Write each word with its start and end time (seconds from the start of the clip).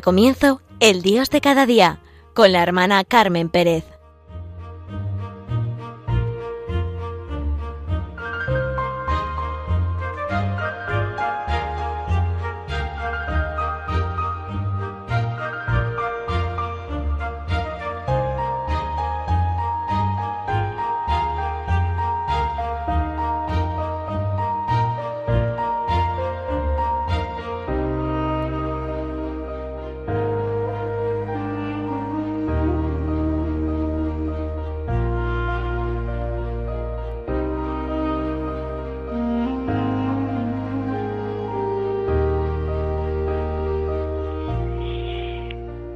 Comienzo 0.00 0.60
El 0.80 1.02
Dios 1.02 1.30
de 1.30 1.40
cada 1.40 1.66
día 1.66 2.00
con 2.34 2.52
la 2.52 2.62
hermana 2.62 3.04
Carmen 3.04 3.48
Pérez. 3.48 3.93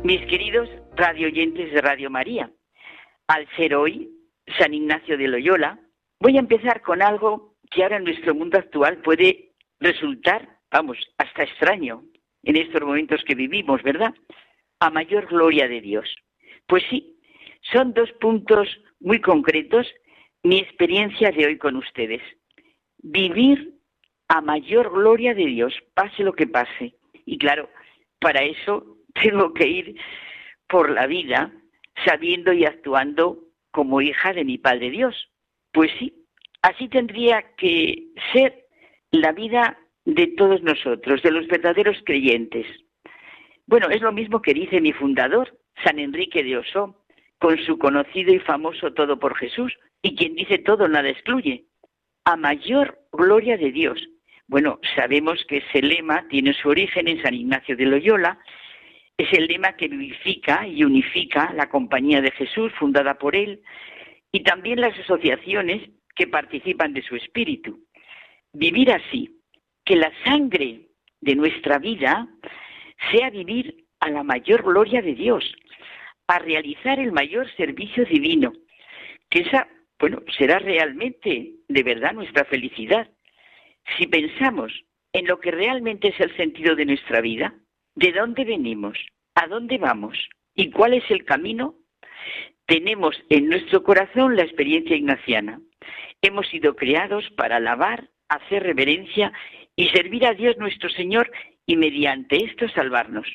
Mis 0.08 0.24
queridos 0.24 0.70
radioyentes 0.96 1.70
de 1.70 1.82
Radio 1.82 2.08
María, 2.08 2.50
al 3.26 3.46
ser 3.56 3.74
hoy 3.74 4.08
San 4.58 4.72
Ignacio 4.72 5.18
de 5.18 5.28
Loyola, 5.28 5.78
voy 6.18 6.38
a 6.38 6.40
empezar 6.40 6.80
con 6.80 7.02
algo 7.02 7.56
que 7.70 7.82
ahora 7.82 7.98
en 7.98 8.04
nuestro 8.04 8.34
mundo 8.34 8.56
actual 8.56 9.02
puede 9.02 9.50
resultar, 9.80 10.48
vamos, 10.70 10.96
hasta 11.18 11.42
extraño 11.42 12.04
en 12.42 12.56
estos 12.56 12.80
momentos 12.80 13.22
que 13.26 13.34
vivimos, 13.34 13.82
¿verdad? 13.82 14.14
A 14.80 14.88
mayor 14.88 15.26
gloria 15.26 15.68
de 15.68 15.82
Dios. 15.82 16.08
Pues 16.66 16.84
sí, 16.88 17.18
son 17.70 17.92
dos 17.92 18.10
puntos 18.12 18.66
muy 19.00 19.20
concretos 19.20 19.86
mi 20.42 20.56
experiencia 20.56 21.32
de 21.32 21.48
hoy 21.48 21.58
con 21.58 21.76
ustedes. 21.76 22.22
Vivir 22.96 23.74
a 24.28 24.40
mayor 24.40 24.90
gloria 24.90 25.34
de 25.34 25.44
Dios, 25.44 25.74
pase 25.92 26.22
lo 26.22 26.32
que 26.32 26.46
pase. 26.46 26.94
Y 27.26 27.36
claro, 27.36 27.68
para 28.20 28.42
eso 28.42 28.97
tengo 29.22 29.52
que 29.54 29.66
ir 29.66 29.96
por 30.68 30.90
la 30.90 31.06
vida 31.06 31.52
sabiendo 32.04 32.52
y 32.52 32.64
actuando 32.64 33.38
como 33.70 34.00
hija 34.00 34.32
de 34.32 34.44
mi 34.44 34.58
Padre 34.58 34.90
Dios. 34.90 35.30
Pues 35.72 35.90
sí, 35.98 36.14
así 36.62 36.88
tendría 36.88 37.42
que 37.56 38.08
ser 38.32 38.66
la 39.10 39.32
vida 39.32 39.78
de 40.04 40.26
todos 40.28 40.62
nosotros, 40.62 41.22
de 41.22 41.30
los 41.30 41.46
verdaderos 41.46 41.96
creyentes. 42.04 42.66
Bueno, 43.66 43.88
es 43.90 44.00
lo 44.00 44.12
mismo 44.12 44.40
que 44.40 44.54
dice 44.54 44.80
mi 44.80 44.92
fundador, 44.92 45.58
San 45.84 45.98
Enrique 45.98 46.42
de 46.42 46.56
Osó, 46.56 47.04
con 47.38 47.58
su 47.58 47.78
conocido 47.78 48.32
y 48.32 48.38
famoso 48.38 48.92
Todo 48.92 49.18
por 49.18 49.36
Jesús, 49.36 49.72
y 50.02 50.16
quien 50.16 50.34
dice 50.34 50.58
todo 50.58 50.88
nada 50.88 51.08
excluye. 51.08 51.64
A 52.24 52.36
mayor 52.36 52.98
gloria 53.12 53.56
de 53.56 53.70
Dios. 53.70 54.08
Bueno, 54.46 54.80
sabemos 54.96 55.44
que 55.46 55.58
ese 55.58 55.82
lema 55.82 56.26
tiene 56.28 56.54
su 56.54 56.68
origen 56.68 57.08
en 57.08 57.22
San 57.22 57.34
Ignacio 57.34 57.76
de 57.76 57.84
Loyola 57.84 58.38
es 59.18 59.32
el 59.32 59.48
lema 59.48 59.72
que 59.72 59.88
vivifica 59.88 60.66
y 60.66 60.84
unifica 60.84 61.52
la 61.52 61.68
Compañía 61.68 62.20
de 62.20 62.30
Jesús, 62.30 62.72
fundada 62.78 63.18
por 63.18 63.34
él, 63.34 63.60
y 64.30 64.44
también 64.44 64.80
las 64.80 64.96
asociaciones 64.96 65.90
que 66.14 66.28
participan 66.28 66.92
de 66.92 67.02
su 67.02 67.16
espíritu. 67.16 67.80
Vivir 68.52 68.92
así, 68.92 69.40
que 69.84 69.96
la 69.96 70.12
sangre 70.24 70.86
de 71.20 71.34
nuestra 71.34 71.78
vida 71.78 72.28
sea 73.10 73.30
vivir 73.30 73.86
a 73.98 74.08
la 74.08 74.22
mayor 74.22 74.62
gloria 74.62 75.02
de 75.02 75.14
Dios, 75.14 75.44
a 76.28 76.38
realizar 76.38 77.00
el 77.00 77.10
mayor 77.10 77.50
servicio 77.56 78.04
divino, 78.04 78.52
que 79.30 79.40
esa, 79.40 79.66
bueno, 79.98 80.22
será 80.36 80.60
realmente, 80.60 81.54
de 81.66 81.82
verdad, 81.82 82.12
nuestra 82.12 82.44
felicidad. 82.44 83.10
Si 83.96 84.06
pensamos 84.06 84.72
en 85.12 85.26
lo 85.26 85.40
que 85.40 85.50
realmente 85.50 86.08
es 86.08 86.20
el 86.20 86.36
sentido 86.36 86.76
de 86.76 86.84
nuestra 86.84 87.20
vida, 87.20 87.54
de 87.98 88.12
dónde 88.12 88.44
venimos, 88.44 88.96
a 89.34 89.48
dónde 89.48 89.76
vamos 89.76 90.16
y 90.54 90.70
cuál 90.70 90.94
es 90.94 91.02
el 91.10 91.24
camino, 91.24 91.74
tenemos 92.66 93.16
en 93.28 93.48
nuestro 93.48 93.82
corazón 93.82 94.36
la 94.36 94.44
experiencia 94.44 94.94
ignaciana. 94.94 95.60
Hemos 96.22 96.46
sido 96.48 96.76
creados 96.76 97.28
para 97.36 97.56
alabar, 97.56 98.08
hacer 98.28 98.62
reverencia 98.62 99.32
y 99.74 99.88
servir 99.88 100.26
a 100.26 100.34
Dios 100.34 100.56
nuestro 100.58 100.88
Señor 100.90 101.28
y 101.66 101.76
mediante 101.76 102.36
esto 102.36 102.68
salvarnos. 102.68 103.26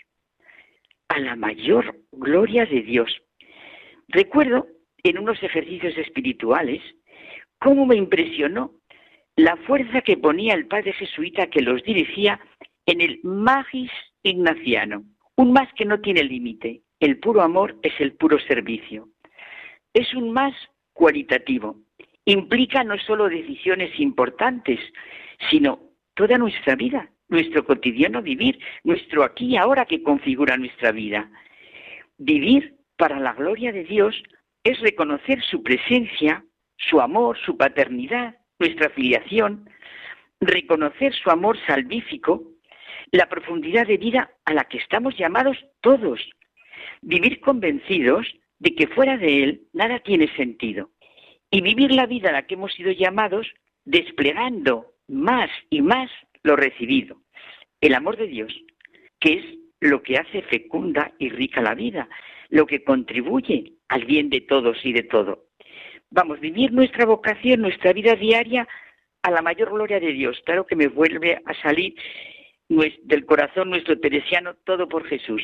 A 1.10 1.20
la 1.20 1.36
mayor 1.36 2.00
gloria 2.14 2.66
de 2.66 2.84
Dios. 2.84 3.12
Recuerdo 4.08 4.68
en 5.04 5.18
unos 5.18 5.44
ejercicios 5.44 5.98
espirituales 5.98 6.82
cómo 7.60 7.86
me 7.86 7.98
impresionó 7.98 8.72
la 9.36 9.58
fuerza 9.58 10.02
que 10.02 10.16
ponía 10.16 10.54
el 10.54 10.68
padre 10.68 10.94
jesuita 10.94 11.48
que 11.48 11.62
los 11.62 11.84
dirigía 11.84 12.40
en 12.86 13.02
el 13.02 13.20
magis 13.24 13.92
ignaciano, 14.24 15.04
un 15.36 15.54
más 15.54 15.72
que 15.74 15.86
no 15.86 16.00
tiene 16.00 16.24
límite. 16.24 16.82
El 17.00 17.20
puro 17.20 17.42
amor 17.42 17.78
es 17.84 17.94
el 18.00 18.14
puro 18.14 18.40
servicio. 18.40 19.10
Es 19.94 20.14
un 20.14 20.32
más 20.32 20.54
cualitativo. 20.94 21.78
Implica 22.26 22.84
no 22.84 22.98
solo 23.00 23.28
decisiones 23.28 24.00
importantes, 24.00 24.80
sino 25.50 25.80
toda 26.14 26.38
nuestra 26.38 26.76
vida, 26.76 27.10
nuestro 27.28 27.66
cotidiano 27.66 28.22
vivir, 28.22 28.60
nuestro 28.84 29.24
aquí 29.24 29.48
y 29.48 29.58
ahora 29.58 29.86
que 29.86 30.02
configura 30.02 30.56
nuestra 30.58 30.92
vida. 30.92 31.30
Vivir 32.18 32.76
para 32.96 33.20
la 33.20 33.34
gloria 33.34 33.72
de 33.72 33.84
Dios 33.84 34.16
es 34.64 34.80
reconocer 34.80 35.42
su 35.44 35.62
presencia, 35.62 36.46
su 36.78 37.02
amor, 37.02 37.38
su 37.46 37.58
paternidad, 37.58 38.38
nuestra 38.60 38.90
filiación, 38.92 39.70
reconocer 40.40 41.14
su 41.14 41.30
amor 41.30 41.58
salvífico 41.68 42.53
la 43.12 43.28
profundidad 43.28 43.88
de 43.88 43.98
vida 43.98 44.32
a 44.46 44.54
la 44.54 44.66
que 44.66 44.78
estamos 44.78 45.18
llamados 45.18 45.58
todos. 45.82 46.20
Vivir 47.02 47.40
convencidos 47.42 48.28
de 48.60 48.76
que 48.76 48.88
fuera 48.88 49.18
de 49.18 49.44
Él 49.44 49.62
nada 49.74 50.00
tiene 50.00 50.34
sentido. 50.36 50.92
Y 51.52 51.62
vivir 51.62 51.92
la 51.92 52.08
vida 52.08 52.30
a 52.30 52.34
la 52.34 52.48
que 52.48 52.56
hemos 52.56 52.74
sido 52.74 52.92
llamados 52.92 53.48
desplegando 53.86 54.94
más 55.08 55.50
y 55.70 55.82
más 55.82 56.10
lo 56.44 56.56
recibido. 56.56 57.22
El 57.82 57.94
amor 57.94 58.18
de 58.18 58.28
Dios, 58.28 58.54
que 59.20 59.34
es 59.34 59.46
lo 59.80 60.02
que 60.02 60.18
hace 60.18 60.42
fecunda 60.44 61.12
y 61.20 61.30
rica 61.30 61.62
la 61.62 61.76
vida, 61.76 62.08
lo 62.50 62.66
que 62.66 62.84
contribuye 62.84 63.74
al 63.90 64.06
bien 64.06 64.30
de 64.30 64.42
todos 64.42 64.78
y 64.86 64.94
de 64.94 65.04
todo. 65.04 65.46
Vamos, 66.10 66.40
vivir 66.40 66.72
nuestra 66.72 67.06
vocación, 67.06 67.62
nuestra 67.62 67.92
vida 67.92 68.16
diaria 68.16 68.68
a 69.24 69.32
la 69.32 69.42
mayor 69.42 69.72
gloria 69.72 70.00
de 70.00 70.14
Dios. 70.14 70.40
Claro 70.46 70.66
que 70.66 70.76
me 70.76 70.88
vuelve 70.88 71.42
a 71.46 71.54
salir 71.62 71.96
del 72.70 73.26
corazón 73.26 73.70
nuestro 73.70 74.00
teresiano, 74.00 74.56
todo 74.64 74.88
por 74.88 75.06
Jesús. 75.06 75.42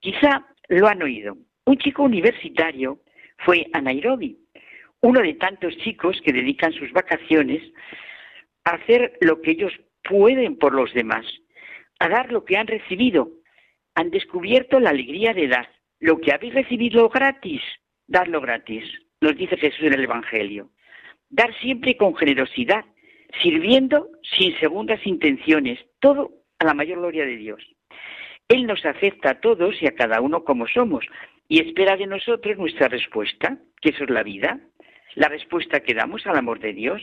Quizá 0.00 0.46
lo 0.68 0.88
han 0.88 1.02
oído. 1.02 1.36
Un 1.66 1.76
chico 1.78 2.02
universitario 2.02 3.00
fue 3.38 3.66
a 3.72 3.80
Nairobi, 3.80 4.38
uno 5.00 5.20
de 5.20 5.34
tantos 5.34 5.76
chicos 5.78 6.20
que 6.24 6.32
dedican 6.32 6.72
sus 6.72 6.92
vacaciones 6.92 7.62
a 8.64 8.72
hacer 8.72 9.16
lo 9.20 9.40
que 9.40 9.52
ellos 9.52 9.72
pueden 10.02 10.56
por 10.56 10.74
los 10.74 10.92
demás, 10.92 11.24
a 11.98 12.08
dar 12.08 12.32
lo 12.32 12.44
que 12.44 12.56
han 12.56 12.66
recibido. 12.66 13.30
Han 13.94 14.10
descubierto 14.10 14.80
la 14.80 14.90
alegría 14.90 15.34
de 15.34 15.48
dar. 15.48 15.68
Lo 15.98 16.20
que 16.20 16.32
habéis 16.32 16.54
recibido 16.54 17.08
gratis, 17.08 17.60
darlo 18.06 18.40
gratis, 18.40 18.84
nos 19.20 19.36
dice 19.36 19.56
Jesús 19.56 19.82
en 19.82 19.94
el 19.94 20.04
Evangelio. 20.04 20.70
Dar 21.28 21.54
siempre 21.60 21.96
con 21.96 22.14
generosidad, 22.16 22.84
sirviendo 23.42 24.08
sin 24.36 24.58
segundas 24.58 25.06
intenciones, 25.06 25.78
todo 26.00 26.30
a 26.60 26.64
la 26.64 26.74
mayor 26.74 26.98
gloria 26.98 27.24
de 27.24 27.36
Dios. 27.36 27.60
Él 28.48 28.66
nos 28.66 28.84
acepta 28.84 29.30
a 29.30 29.40
todos 29.40 29.80
y 29.82 29.86
a 29.86 29.94
cada 29.94 30.20
uno 30.20 30.44
como 30.44 30.68
somos 30.68 31.04
y 31.48 31.60
espera 31.60 31.96
de 31.96 32.06
nosotros 32.06 32.58
nuestra 32.58 32.88
respuesta, 32.88 33.58
que 33.80 33.90
eso 33.90 34.04
es 34.04 34.10
la 34.10 34.22
vida, 34.22 34.60
la 35.14 35.28
respuesta 35.28 35.80
que 35.80 35.94
damos 35.94 36.26
al 36.26 36.36
amor 36.36 36.60
de 36.60 36.72
Dios. 36.72 37.02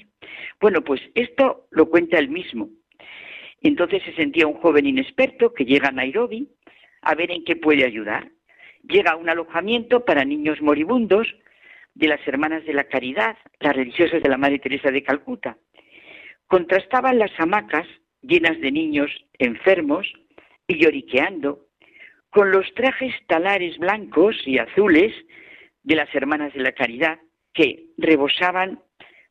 Bueno, 0.61 0.81
pues 0.81 1.01
esto 1.15 1.67
lo 1.71 1.89
cuenta 1.89 2.19
él 2.19 2.29
mismo. 2.29 2.69
Entonces 3.61 4.03
se 4.03 4.13
sentía 4.13 4.47
un 4.47 4.61
joven 4.61 4.85
inexperto 4.85 5.53
que 5.53 5.65
llega 5.65 5.89
a 5.89 5.91
Nairobi 5.91 6.49
a 7.01 7.15
ver 7.15 7.31
en 7.31 7.43
qué 7.43 7.55
puede 7.55 7.85
ayudar. 7.85 8.29
Llega 8.83 9.11
a 9.11 9.15
un 9.17 9.29
alojamiento 9.29 10.05
para 10.05 10.23
niños 10.23 10.61
moribundos 10.61 11.27
de 11.95 12.07
las 12.07 12.25
Hermanas 12.27 12.63
de 12.65 12.73
la 12.73 12.83
Caridad, 12.83 13.35
las 13.59 13.75
religiosas 13.75 14.21
de 14.21 14.29
la 14.29 14.37
Madre 14.37 14.59
Teresa 14.59 14.91
de 14.91 15.03
Calcuta. 15.03 15.57
Contrastaban 16.45 17.17
las 17.17 17.31
hamacas 17.39 17.87
llenas 18.21 18.59
de 18.59 18.71
niños 18.71 19.11
enfermos 19.39 20.07
y 20.67 20.79
lloriqueando, 20.79 21.65
con 22.29 22.51
los 22.51 22.71
trajes 22.73 23.13
talares 23.27 23.77
blancos 23.77 24.35
y 24.45 24.57
azules 24.57 25.13
de 25.83 25.95
las 25.95 26.13
hermanas 26.13 26.53
de 26.53 26.61
la 26.61 26.73
caridad, 26.73 27.19
que 27.53 27.85
rebosaban 27.97 28.79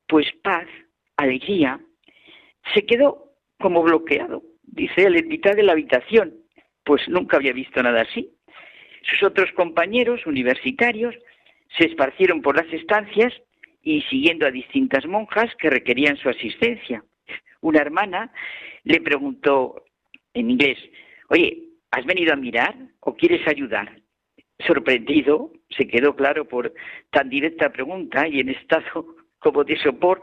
pues 0.09 0.27
paz, 0.43 0.67
alegría, 1.17 1.81
se 2.75 2.85
quedó 2.87 3.33
como 3.59 3.83
bloqueado, 3.83 4.43
dice 4.63 5.05
él, 5.05 5.17
en 5.17 5.29
mitad 5.29 5.55
de 5.55 5.63
la 5.63 5.73
habitación. 5.73 6.35
pues 6.85 7.09
nunca 7.09 7.37
había 7.37 7.53
visto 7.53 7.83
nada 7.83 8.03
así. 8.03 8.31
Sus 9.03 9.25
otros 9.25 9.51
compañeros 9.53 10.25
universitarios 10.25 11.17
se 11.77 11.87
esparcieron 11.87 12.43
por 12.43 12.57
las 12.57 12.73
estancias 12.73 13.33
y 13.83 14.03
siguiendo 14.03 14.47
a 14.47 14.53
distintas 14.53 15.05
monjas 15.05 15.53
que 15.59 15.69
requerían 15.69 16.17
su 16.17 16.29
asistencia. 16.29 17.03
Una 17.61 17.81
hermana 17.81 18.33
le 18.85 19.01
preguntó 19.01 19.85
en 20.35 20.51
inglés, 20.51 20.79
oye, 21.29 21.71
¿has 21.91 22.05
venido 22.05 22.33
a 22.33 22.37
mirar 22.37 22.75
o 23.01 23.15
quieres 23.15 23.47
ayudar? 23.49 24.01
Sorprendido, 24.67 25.53
se 25.71 25.87
quedó 25.87 26.17
claro 26.17 26.47
por 26.47 26.73
tan 27.11 27.29
directa 27.29 27.71
pregunta 27.71 28.27
y 28.29 28.41
en 28.41 28.51
estado 28.51 29.07
como 29.39 29.65
de 29.65 29.79
sopor, 29.79 30.23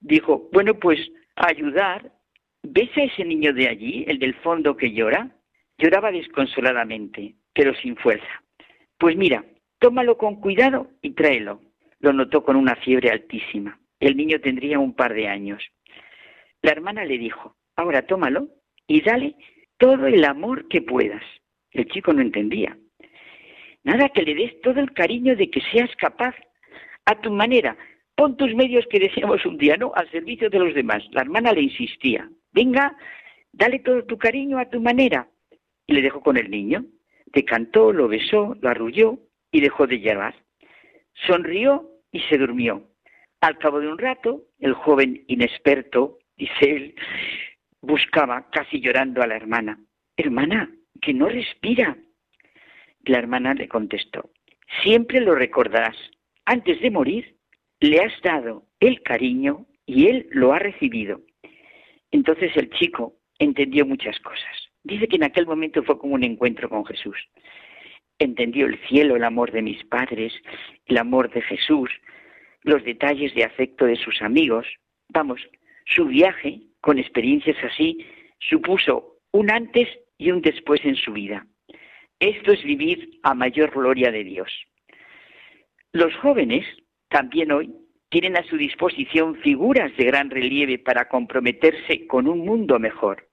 dijo, 0.00 0.48
bueno, 0.52 0.74
pues 0.74 0.98
ayudar. 1.36 2.12
¿Ves 2.68 2.90
a 2.96 3.02
ese 3.02 3.24
niño 3.24 3.52
de 3.52 3.68
allí, 3.68 4.04
el 4.08 4.18
del 4.18 4.34
fondo 4.34 4.76
que 4.76 4.92
llora? 4.92 5.30
Lloraba 5.78 6.10
desconsoladamente, 6.10 7.36
pero 7.54 7.74
sin 7.74 7.96
fuerza. 7.96 8.42
Pues 8.98 9.16
mira, 9.16 9.44
tómalo 9.78 10.16
con 10.16 10.40
cuidado 10.40 10.90
y 11.00 11.10
tráelo. 11.10 11.60
Lo 12.00 12.12
notó 12.12 12.42
con 12.42 12.56
una 12.56 12.74
fiebre 12.76 13.10
altísima. 13.10 13.78
El 14.00 14.16
niño 14.16 14.40
tendría 14.40 14.78
un 14.78 14.94
par 14.94 15.14
de 15.14 15.28
años. 15.28 15.62
La 16.66 16.72
hermana 16.72 17.04
le 17.04 17.16
dijo, 17.16 17.54
ahora 17.76 18.04
tómalo 18.08 18.48
y 18.88 19.00
dale 19.00 19.36
todo 19.78 20.08
el 20.08 20.24
amor 20.24 20.66
que 20.66 20.82
puedas. 20.82 21.22
El 21.70 21.86
chico 21.86 22.12
no 22.12 22.22
entendía. 22.22 22.76
Nada 23.84 24.08
que 24.08 24.22
le 24.22 24.34
des 24.34 24.60
todo 24.62 24.80
el 24.80 24.92
cariño 24.92 25.36
de 25.36 25.48
que 25.48 25.60
seas 25.70 25.94
capaz, 25.94 26.34
a 27.04 27.20
tu 27.20 27.30
manera. 27.30 27.76
Pon 28.16 28.36
tus 28.36 28.52
medios 28.56 28.84
que 28.90 28.98
decíamos 28.98 29.46
un 29.46 29.58
día, 29.58 29.76
¿no? 29.76 29.92
Al 29.94 30.10
servicio 30.10 30.50
de 30.50 30.58
los 30.58 30.74
demás. 30.74 31.04
La 31.12 31.20
hermana 31.20 31.52
le 31.52 31.62
insistía. 31.62 32.28
Venga, 32.50 32.96
dale 33.52 33.78
todo 33.78 34.04
tu 34.04 34.18
cariño 34.18 34.58
a 34.58 34.68
tu 34.68 34.80
manera. 34.80 35.28
Y 35.86 35.92
le 35.92 36.02
dejó 36.02 36.20
con 36.20 36.36
el 36.36 36.50
niño. 36.50 36.84
Decantó, 37.26 37.92
lo 37.92 38.08
besó, 38.08 38.56
lo 38.60 38.68
arrulló 38.68 39.20
y 39.52 39.60
dejó 39.60 39.86
de 39.86 40.00
llorar. 40.00 40.34
Sonrió 41.28 41.88
y 42.10 42.22
se 42.22 42.38
durmió. 42.38 42.90
Al 43.40 43.56
cabo 43.58 43.78
de 43.78 43.86
un 43.86 43.98
rato, 43.98 44.42
el 44.58 44.72
joven 44.72 45.22
inexperto, 45.28 46.18
dice 46.36 46.70
él, 46.70 46.94
buscaba, 47.80 48.48
casi 48.50 48.80
llorando 48.80 49.22
a 49.22 49.26
la 49.26 49.36
hermana. 49.36 49.78
Hermana, 50.16 50.70
que 51.00 51.12
no 51.12 51.28
respira. 51.28 51.96
La 53.04 53.18
hermana 53.18 53.54
le 53.54 53.68
contestó, 53.68 54.30
siempre 54.82 55.20
lo 55.20 55.34
recordarás. 55.34 55.96
Antes 56.44 56.80
de 56.80 56.90
morir, 56.90 57.36
le 57.80 58.00
has 58.00 58.12
dado 58.22 58.66
el 58.80 59.02
cariño 59.02 59.66
y 59.84 60.08
él 60.08 60.26
lo 60.30 60.52
ha 60.52 60.58
recibido. 60.58 61.20
Entonces 62.10 62.56
el 62.56 62.70
chico 62.70 63.14
entendió 63.38 63.86
muchas 63.86 64.18
cosas. 64.20 64.68
Dice 64.82 65.08
que 65.08 65.16
en 65.16 65.24
aquel 65.24 65.46
momento 65.46 65.82
fue 65.82 65.98
como 65.98 66.14
un 66.14 66.24
encuentro 66.24 66.68
con 66.68 66.84
Jesús. 66.84 67.16
Entendió 68.18 68.66
el 68.66 68.78
cielo, 68.88 69.16
el 69.16 69.24
amor 69.24 69.52
de 69.52 69.62
mis 69.62 69.84
padres, 69.84 70.32
el 70.86 70.96
amor 70.98 71.30
de 71.30 71.42
Jesús, 71.42 71.90
los 72.62 72.82
detalles 72.84 73.34
de 73.34 73.44
afecto 73.44 73.84
de 73.84 73.96
sus 73.96 74.22
amigos. 74.22 74.66
Vamos, 75.08 75.40
su 75.86 76.06
viaje 76.06 76.60
con 76.80 76.98
experiencias 76.98 77.56
así 77.64 78.04
supuso 78.38 79.18
un 79.32 79.50
antes 79.50 79.88
y 80.18 80.30
un 80.30 80.40
después 80.40 80.84
en 80.84 80.96
su 80.96 81.12
vida. 81.12 81.46
Esto 82.18 82.52
es 82.52 82.62
vivir 82.62 83.18
a 83.22 83.34
mayor 83.34 83.70
gloria 83.70 84.10
de 84.10 84.24
Dios. 84.24 84.50
Los 85.92 86.14
jóvenes 86.16 86.64
también 87.08 87.52
hoy 87.52 87.74
tienen 88.08 88.36
a 88.36 88.44
su 88.44 88.56
disposición 88.56 89.36
figuras 89.36 89.94
de 89.96 90.04
gran 90.04 90.30
relieve 90.30 90.78
para 90.78 91.08
comprometerse 91.08 92.06
con 92.06 92.28
un 92.28 92.44
mundo 92.44 92.78
mejor. 92.78 93.28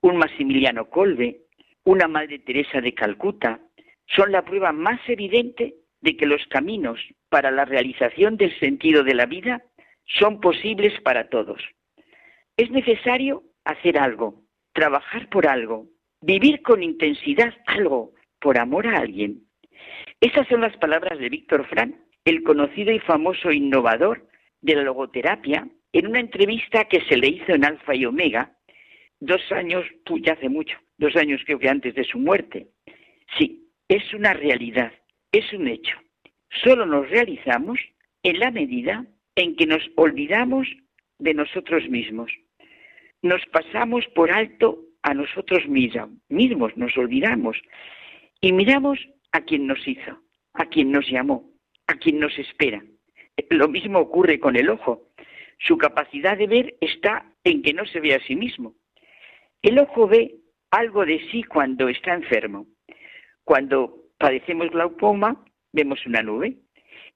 Un 0.00 0.16
Maximiliano 0.16 0.88
Colbe, 0.88 1.42
una 1.84 2.08
Madre 2.08 2.38
Teresa 2.38 2.80
de 2.80 2.94
Calcuta, 2.94 3.60
son 4.06 4.32
la 4.32 4.42
prueba 4.42 4.72
más 4.72 5.00
evidente 5.08 5.74
de 6.00 6.16
que 6.16 6.26
los 6.26 6.44
caminos 6.46 6.98
para 7.28 7.50
la 7.50 7.64
realización 7.64 8.36
del 8.36 8.58
sentido 8.58 9.04
de 9.04 9.14
la 9.14 9.26
vida 9.26 9.62
son 10.06 10.40
posibles 10.40 10.98
para 11.02 11.28
todos. 11.28 11.62
Es 12.56 12.70
necesario 12.70 13.42
hacer 13.64 13.98
algo, 13.98 14.42
trabajar 14.72 15.28
por 15.28 15.46
algo, 15.46 15.86
vivir 16.20 16.62
con 16.62 16.82
intensidad 16.82 17.54
algo 17.66 18.12
por 18.40 18.58
amor 18.58 18.86
a 18.86 18.98
alguien. 18.98 19.44
Esas 20.20 20.46
son 20.48 20.60
las 20.60 20.76
palabras 20.76 21.18
de 21.18 21.28
Víctor 21.28 21.66
Frank, 21.68 21.94
el 22.24 22.42
conocido 22.42 22.92
y 22.92 22.98
famoso 22.98 23.50
innovador 23.50 24.26
de 24.60 24.76
la 24.76 24.82
logoterapia, 24.82 25.66
en 25.92 26.06
una 26.06 26.20
entrevista 26.20 26.84
que 26.84 27.00
se 27.02 27.16
le 27.16 27.28
hizo 27.28 27.52
en 27.52 27.64
Alfa 27.64 27.94
y 27.94 28.04
Omega, 28.04 28.56
dos 29.18 29.40
años, 29.52 29.84
ya 30.22 30.34
hace 30.34 30.48
mucho, 30.48 30.76
dos 30.98 31.16
años 31.16 31.40
creo 31.44 31.58
que 31.58 31.68
antes 31.68 31.94
de 31.94 32.04
su 32.04 32.18
muerte. 32.18 32.68
Sí, 33.38 33.68
es 33.88 34.12
una 34.14 34.34
realidad, 34.34 34.92
es 35.32 35.52
un 35.52 35.68
hecho. 35.68 35.96
Solo 36.62 36.86
nos 36.86 37.08
realizamos 37.10 37.78
en 38.22 38.38
la 38.38 38.50
medida 38.50 39.06
en 39.40 39.56
que 39.56 39.66
nos 39.66 39.82
olvidamos 39.96 40.68
de 41.18 41.32
nosotros 41.32 41.88
mismos. 41.88 42.30
Nos 43.22 43.44
pasamos 43.46 44.06
por 44.14 44.30
alto 44.30 44.78
a 45.02 45.14
nosotros 45.14 45.66
mismos, 45.66 46.76
nos 46.76 46.96
olvidamos 46.98 47.56
y 48.40 48.52
miramos 48.52 48.98
a 49.32 49.40
quien 49.40 49.66
nos 49.66 49.86
hizo, 49.88 50.20
a 50.52 50.66
quien 50.66 50.92
nos 50.92 51.08
llamó, 51.10 51.50
a 51.86 51.94
quien 51.94 52.18
nos 52.18 52.38
espera. 52.38 52.84
Lo 53.48 53.68
mismo 53.68 53.98
ocurre 53.98 54.38
con 54.38 54.56
el 54.56 54.68
ojo. 54.68 55.08
Su 55.58 55.78
capacidad 55.78 56.36
de 56.36 56.46
ver 56.46 56.74
está 56.82 57.24
en 57.44 57.62
que 57.62 57.72
no 57.72 57.86
se 57.86 58.00
ve 58.00 58.14
a 58.14 58.20
sí 58.26 58.36
mismo. 58.36 58.74
El 59.62 59.78
ojo 59.78 60.06
ve 60.06 60.34
algo 60.70 61.06
de 61.06 61.18
sí 61.30 61.42
cuando 61.44 61.88
está 61.88 62.12
enfermo. 62.12 62.66
Cuando 63.44 64.04
padecemos 64.18 64.70
glaucoma, 64.70 65.42
vemos 65.72 66.04
una 66.04 66.22
nube. 66.22 66.56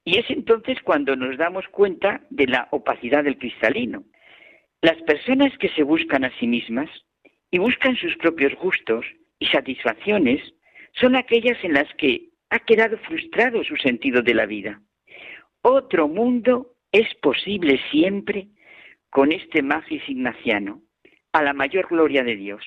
Y 0.05 0.19
es 0.19 0.29
entonces 0.29 0.77
cuando 0.83 1.15
nos 1.15 1.37
damos 1.37 1.67
cuenta 1.69 2.21
de 2.29 2.47
la 2.47 2.67
opacidad 2.71 3.23
del 3.23 3.37
cristalino. 3.37 4.03
Las 4.81 5.01
personas 5.01 5.51
que 5.57 5.69
se 5.69 5.83
buscan 5.83 6.23
a 6.23 6.37
sí 6.39 6.45
mismas 6.47 6.89
y 7.49 7.57
buscan 7.57 7.95
sus 7.97 8.15
propios 8.17 8.53
gustos 8.55 9.05
y 9.39 9.47
satisfacciones 9.47 10.41
son 10.93 11.15
aquellas 11.15 11.61
en 11.63 11.73
las 11.73 11.91
que 11.95 12.29
ha 12.49 12.59
quedado 12.59 12.97
frustrado 12.99 13.63
su 13.63 13.75
sentido 13.77 14.21
de 14.21 14.35
la 14.35 14.45
vida. 14.45 14.81
Otro 15.61 16.07
mundo 16.07 16.75
es 16.91 17.13
posible 17.15 17.79
siempre 17.91 18.49
con 19.09 19.31
este 19.31 19.61
magis 19.61 20.07
ignaciano, 20.07 20.81
a 21.33 21.41
la 21.41 21.53
mayor 21.53 21.87
gloria 21.87 22.23
de 22.23 22.35
Dios. 22.35 22.63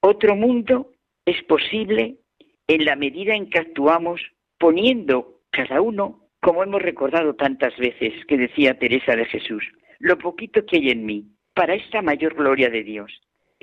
Otro 0.00 0.34
mundo 0.34 0.92
es 1.26 1.42
posible 1.44 2.16
en 2.66 2.84
la 2.84 2.96
medida 2.96 3.34
en 3.34 3.50
que 3.50 3.58
actuamos 3.58 4.20
poniendo 4.58 5.40
cada 5.50 5.80
uno, 5.80 6.21
como 6.42 6.62
hemos 6.62 6.82
recordado 6.82 7.34
tantas 7.34 7.74
veces 7.78 8.12
que 8.26 8.36
decía 8.36 8.78
Teresa 8.78 9.16
de 9.16 9.24
Jesús, 9.24 9.64
lo 9.98 10.18
poquito 10.18 10.66
que 10.66 10.76
hay 10.76 10.90
en 10.90 11.06
mí, 11.06 11.28
para 11.54 11.74
esta 11.74 12.02
mayor 12.02 12.34
gloria 12.34 12.68
de 12.68 12.82
Dios 12.82 13.10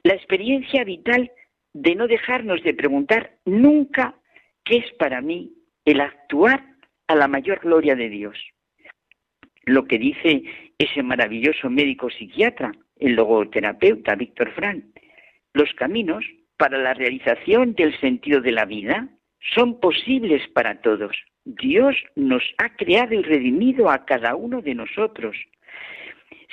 la 0.04 0.14
experiencia 0.14 0.84
vital 0.84 1.32
de 1.74 1.96
no 1.96 2.08
dejarnos 2.08 2.64
de 2.64 2.74
preguntar 2.74 3.38
nunca 3.46 4.16
qué 4.64 4.78
es 4.78 4.92
para 4.94 5.22
mí 5.22 5.54
el 5.86 6.02
actuar 6.02 6.64
a 7.08 7.16
la 7.16 7.28
mayor 7.28 7.60
gloria 7.60 7.96
de 7.96 8.10
Dios. 8.10 8.38
Lo 9.66 9.86
que 9.86 10.00
dice 10.00 10.44
ese 10.78 11.04
maravilloso 11.04 11.70
médico 11.70 12.10
psiquiatra, 12.10 12.72
el 12.98 13.14
logoterapeuta 13.16 14.16
Víctor 14.16 14.52
Frank, 14.54 14.84
los 15.54 15.72
caminos 15.74 16.26
para 16.58 16.78
la 16.78 16.94
realización 16.94 17.74
del 17.74 17.98
sentido 18.00 18.42
de 18.42 18.52
la 18.52 18.66
vida 18.66 19.10
son 19.56 19.80
posibles 19.80 20.48
para 20.50 20.82
todos. 20.82 21.16
Dios 21.58 21.96
nos 22.16 22.44
ha 22.60 22.76
creado 22.76 23.16
y 23.16 23.24
redimido 23.24 23.90
a 23.90 24.06
cada 24.06 24.36
uno 24.36 24.62
de 24.62 24.76
nosotros. 24.76 25.36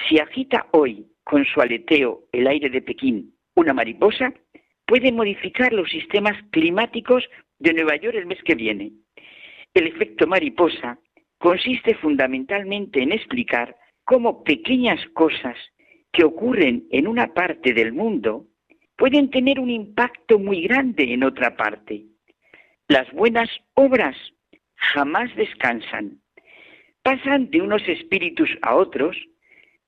Si 0.08 0.18
agita 0.18 0.68
hoy 0.72 1.06
con 1.22 1.44
su 1.44 1.60
aleteo 1.60 2.22
el 2.32 2.46
aire 2.46 2.70
de 2.70 2.80
Pekín 2.80 3.34
una 3.54 3.74
mariposa 3.74 4.32
puede 4.86 5.12
modificar 5.12 5.74
los 5.74 5.90
sistemas 5.90 6.42
climáticos 6.50 7.24
de 7.58 7.74
Nueva 7.74 7.96
York 7.96 8.16
el 8.16 8.26
mes 8.26 8.42
que 8.42 8.54
viene. 8.54 8.92
El 9.74 9.86
efecto 9.86 10.26
mariposa 10.26 10.98
consiste 11.36 11.94
fundamentalmente 11.96 13.02
en 13.02 13.12
explicar 13.12 13.76
cómo 14.04 14.44
pequeñas 14.44 15.00
cosas 15.12 15.56
que 16.10 16.24
ocurren 16.24 16.86
en 16.90 17.06
una 17.06 17.34
parte 17.34 17.74
del 17.74 17.92
mundo 17.92 18.46
pueden 18.96 19.28
tener 19.28 19.60
un 19.60 19.68
impacto 19.68 20.38
muy 20.38 20.62
grande 20.62 21.12
en 21.12 21.22
otra 21.22 21.54
parte. 21.54 22.04
Las 22.88 23.10
buenas 23.12 23.50
obras 23.74 24.16
jamás 24.92 25.34
descansan. 25.36 26.20
Pasan 27.02 27.50
de 27.50 27.60
unos 27.62 27.86
espíritus 27.88 28.50
a 28.62 28.74
otros, 28.74 29.16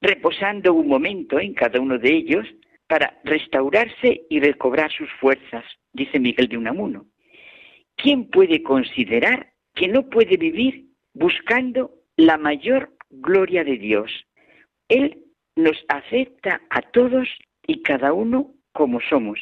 reposando 0.00 0.72
un 0.74 0.88
momento 0.88 1.40
en 1.40 1.54
cada 1.54 1.80
uno 1.80 1.98
de 1.98 2.12
ellos 2.14 2.46
para 2.86 3.18
restaurarse 3.24 4.22
y 4.30 4.40
recobrar 4.40 4.90
sus 4.92 5.10
fuerzas, 5.20 5.64
dice 5.92 6.18
Miguel 6.18 6.48
de 6.48 6.56
Unamuno. 6.56 7.06
¿Quién 7.96 8.30
puede 8.30 8.62
considerar 8.62 9.52
que 9.74 9.88
no 9.88 10.08
puede 10.08 10.36
vivir 10.36 10.86
buscando 11.12 11.90
la 12.16 12.38
mayor 12.38 12.94
gloria 13.10 13.64
de 13.64 13.76
Dios? 13.76 14.10
Él 14.88 15.24
nos 15.56 15.76
acepta 15.88 16.62
a 16.70 16.82
todos 16.82 17.28
y 17.66 17.82
cada 17.82 18.12
uno 18.12 18.54
como 18.72 19.00
somos. 19.00 19.38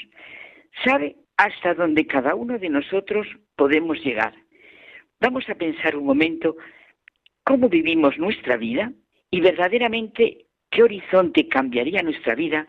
Sabe 0.84 1.16
hasta 1.36 1.74
donde 1.74 2.06
cada 2.06 2.34
uno 2.34 2.58
de 2.58 2.70
nosotros 2.70 3.26
podemos 3.54 4.02
llegar. 4.02 4.34
Vamos 5.26 5.50
a 5.50 5.56
pensar 5.56 5.96
un 5.96 6.06
momento 6.06 6.56
cómo 7.42 7.68
vivimos 7.68 8.16
nuestra 8.16 8.56
vida 8.56 8.92
y 9.28 9.40
verdaderamente 9.40 10.46
qué 10.70 10.84
horizonte 10.84 11.48
cambiaría 11.48 12.00
nuestra 12.04 12.36
vida 12.36 12.64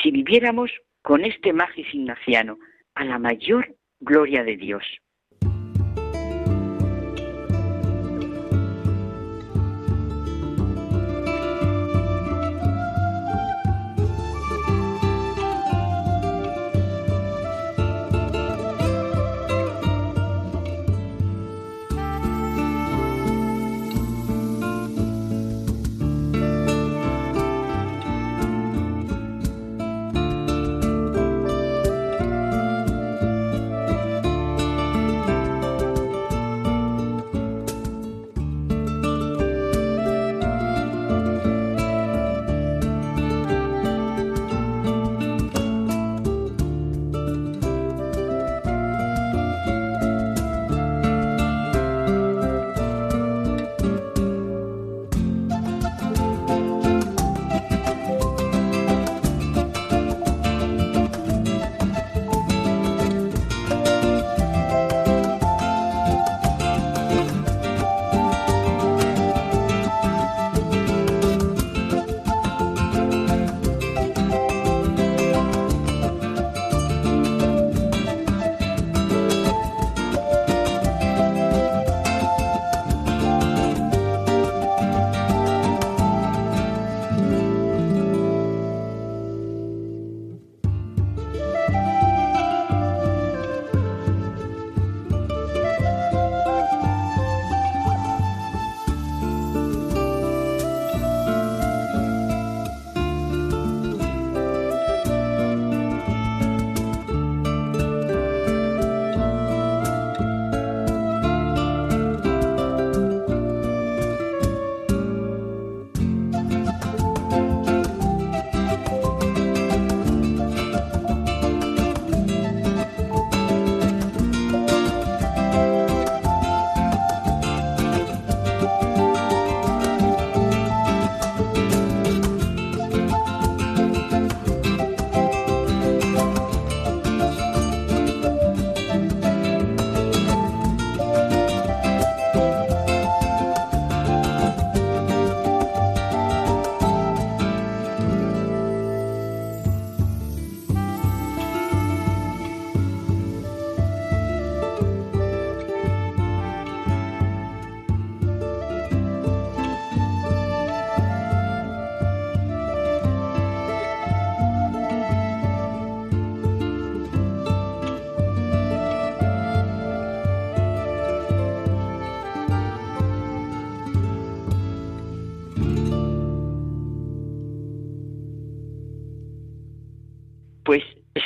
si 0.00 0.12
viviéramos 0.12 0.70
con 1.02 1.24
este 1.24 1.52
magis 1.52 1.92
ignaciano 1.92 2.58
a 2.94 3.04
la 3.04 3.18
mayor 3.18 3.74
gloria 3.98 4.44
de 4.44 4.56
Dios. 4.56 4.84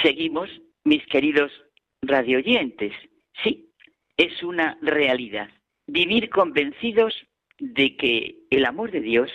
Seguimos, 0.02 0.48
mis 0.84 1.04
queridos 1.06 1.50
radioyentes. 2.02 2.92
Sí, 3.42 3.70
es 4.16 4.42
una 4.42 4.78
realidad. 4.82 5.48
Vivir 5.86 6.30
convencidos 6.30 7.14
de 7.58 7.96
que 7.96 8.36
el 8.50 8.64
amor 8.64 8.90
de 8.90 9.00
Dios 9.00 9.30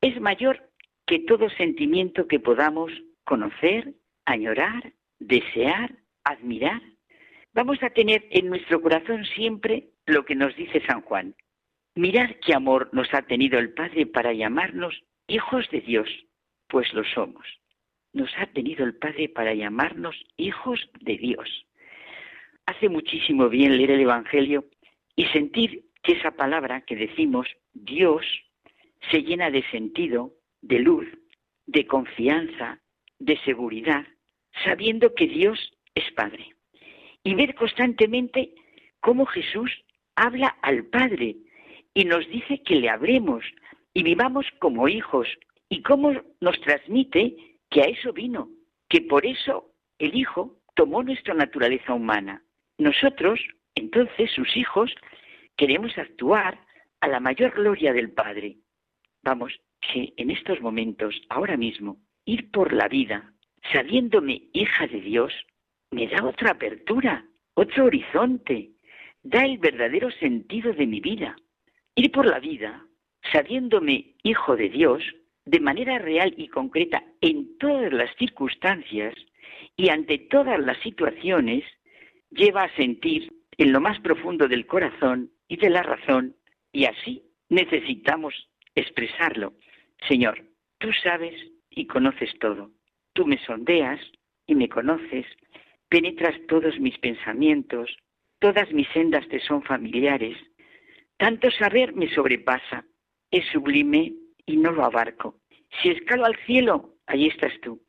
es 0.00 0.20
mayor 0.20 0.70
que 1.06 1.20
todo 1.20 1.48
sentimiento 1.50 2.26
que 2.26 2.40
podamos 2.40 2.92
conocer, 3.24 3.94
añorar, 4.24 4.92
desear, 5.18 5.94
admirar. 6.24 6.82
Vamos 7.54 7.82
a 7.82 7.90
tener 7.90 8.26
en 8.30 8.48
nuestro 8.48 8.80
corazón 8.80 9.24
siempre 9.34 9.88
lo 10.06 10.24
que 10.24 10.34
nos 10.34 10.54
dice 10.56 10.82
San 10.86 11.00
Juan. 11.02 11.34
Mirad 11.94 12.30
qué 12.44 12.54
amor 12.54 12.90
nos 12.92 13.12
ha 13.12 13.22
tenido 13.22 13.58
el 13.58 13.72
Padre 13.72 14.06
para 14.06 14.32
llamarnos 14.32 15.02
hijos 15.26 15.68
de 15.70 15.80
Dios, 15.80 16.08
pues 16.68 16.92
lo 16.92 17.02
somos 17.04 17.44
nos 18.18 18.30
ha 18.36 18.46
tenido 18.46 18.84
el 18.84 18.96
Padre 18.96 19.28
para 19.28 19.54
llamarnos 19.54 20.16
hijos 20.36 20.90
de 21.00 21.16
Dios. 21.16 21.66
Hace 22.66 22.88
muchísimo 22.88 23.48
bien 23.48 23.76
leer 23.76 23.92
el 23.92 24.00
Evangelio 24.00 24.66
y 25.16 25.24
sentir 25.26 25.84
que 26.02 26.12
esa 26.12 26.32
palabra 26.32 26.82
que 26.82 26.96
decimos, 26.96 27.46
Dios, 27.72 28.26
se 29.10 29.22
llena 29.22 29.50
de 29.50 29.62
sentido, 29.70 30.34
de 30.60 30.80
luz, 30.80 31.06
de 31.66 31.86
confianza, 31.86 32.80
de 33.20 33.38
seguridad, 33.44 34.04
sabiendo 34.64 35.14
que 35.14 35.28
Dios 35.28 35.72
es 35.94 36.10
Padre. 36.12 36.54
Y 37.22 37.34
ver 37.34 37.54
constantemente 37.54 38.52
cómo 39.00 39.26
Jesús 39.26 39.70
habla 40.16 40.48
al 40.62 40.86
Padre 40.86 41.36
y 41.94 42.04
nos 42.04 42.28
dice 42.28 42.62
que 42.64 42.76
le 42.76 42.90
hablemos 42.90 43.44
y 43.94 44.02
vivamos 44.02 44.46
como 44.58 44.88
hijos 44.88 45.28
y 45.68 45.82
cómo 45.82 46.12
nos 46.40 46.60
transmite 46.62 47.36
que 47.70 47.82
a 47.82 47.84
eso 47.84 48.12
vino, 48.12 48.50
que 48.88 49.00
por 49.02 49.26
eso 49.26 49.72
el 49.98 50.14
Hijo 50.14 50.56
tomó 50.74 51.02
nuestra 51.02 51.34
naturaleza 51.34 51.92
humana. 51.92 52.42
Nosotros, 52.78 53.40
entonces, 53.74 54.30
sus 54.32 54.56
hijos, 54.56 54.94
queremos 55.56 55.96
actuar 55.98 56.58
a 57.00 57.08
la 57.08 57.20
mayor 57.20 57.52
gloria 57.54 57.92
del 57.92 58.10
Padre. 58.12 58.58
Vamos, 59.22 59.52
que 59.80 60.12
en 60.16 60.30
estos 60.30 60.60
momentos, 60.60 61.20
ahora 61.28 61.56
mismo, 61.56 61.98
ir 62.24 62.50
por 62.50 62.72
la 62.72 62.88
vida 62.88 63.32
sabiéndome 63.72 64.42
hija 64.52 64.86
de 64.86 65.00
Dios, 65.00 65.32
me 65.90 66.06
da 66.06 66.24
otra 66.24 66.52
apertura, 66.52 67.24
otro 67.54 67.86
horizonte, 67.86 68.70
da 69.22 69.44
el 69.44 69.58
verdadero 69.58 70.10
sentido 70.12 70.72
de 70.72 70.86
mi 70.86 71.00
vida. 71.00 71.36
Ir 71.94 72.12
por 72.12 72.26
la 72.26 72.38
vida 72.38 72.84
sabiéndome 73.32 74.14
hijo 74.22 74.56
de 74.56 74.68
Dios 74.68 75.02
de 75.48 75.60
manera 75.60 75.98
real 75.98 76.34
y 76.36 76.48
concreta 76.48 77.02
en 77.22 77.56
todas 77.56 77.90
las 77.90 78.14
circunstancias 78.16 79.14
y 79.76 79.88
ante 79.88 80.18
todas 80.18 80.60
las 80.60 80.78
situaciones, 80.82 81.64
lleva 82.30 82.64
a 82.64 82.76
sentir 82.76 83.32
en 83.56 83.72
lo 83.72 83.80
más 83.80 83.98
profundo 84.00 84.46
del 84.46 84.66
corazón 84.66 85.30
y 85.48 85.56
de 85.56 85.70
la 85.70 85.82
razón, 85.82 86.36
y 86.70 86.84
así 86.84 87.22
necesitamos 87.48 88.34
expresarlo. 88.74 89.54
Señor, 90.06 90.44
tú 90.76 90.92
sabes 91.02 91.34
y 91.70 91.86
conoces 91.86 92.30
todo. 92.40 92.70
Tú 93.14 93.26
me 93.26 93.38
sondeas 93.46 94.00
y 94.46 94.54
me 94.54 94.68
conoces. 94.68 95.24
penetras 95.88 96.36
todos 96.48 96.78
mis 96.78 96.98
pensamientos, 96.98 97.96
todas 98.38 98.70
mis 98.70 98.86
sendas 98.88 99.26
te 99.28 99.40
son 99.40 99.62
familiares. 99.62 100.36
Tanto 101.16 101.50
saber 101.50 101.94
me 101.94 102.12
sobrepasa, 102.14 102.84
es 103.30 103.46
sublime 103.50 104.12
y 104.48 104.56
no 104.56 104.72
lo 104.72 104.84
abarco. 104.84 105.38
Si 105.80 105.90
escalo 105.90 106.24
al 106.24 106.36
cielo, 106.46 106.94
allí 107.06 107.28
estás 107.28 107.52
tú. 107.60 107.80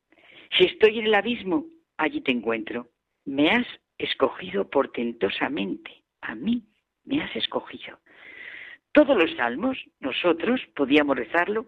Si 0.56 0.64
estoy 0.66 0.98
en 0.98 1.06
el 1.06 1.14
abismo, 1.14 1.64
allí 1.96 2.20
te 2.20 2.32
encuentro. 2.32 2.88
Me 3.24 3.50
has 3.50 3.66
escogido 3.96 4.68
portentosamente, 4.68 5.90
a 6.20 6.34
mí 6.34 6.64
me 7.04 7.22
has 7.22 7.34
escogido. 7.34 7.98
Todos 8.92 9.16
los 9.16 9.34
salmos, 9.36 9.78
nosotros 10.00 10.60
podíamos 10.76 11.16
rezarlo, 11.16 11.66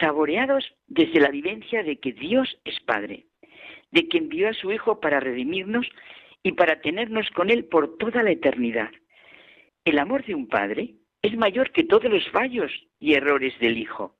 saboreados 0.00 0.74
desde 0.88 1.20
la 1.20 1.30
vivencia 1.30 1.84
de 1.84 1.98
que 1.98 2.12
Dios 2.12 2.58
es 2.64 2.80
Padre, 2.80 3.26
de 3.92 4.08
que 4.08 4.18
envió 4.18 4.48
a 4.48 4.54
su 4.54 4.72
Hijo 4.72 5.00
para 5.00 5.20
redimirnos 5.20 5.86
y 6.42 6.52
para 6.52 6.80
tenernos 6.80 7.30
con 7.30 7.50
Él 7.50 7.66
por 7.66 7.96
toda 7.96 8.22
la 8.22 8.32
eternidad. 8.32 8.90
El 9.84 9.98
amor 9.98 10.24
de 10.24 10.34
un 10.34 10.48
Padre 10.48 10.94
es 11.20 11.36
mayor 11.36 11.70
que 11.70 11.84
todos 11.84 12.10
los 12.10 12.28
fallos 12.30 12.72
y 12.98 13.14
errores 13.14 13.56
del 13.60 13.78
Hijo. 13.78 14.16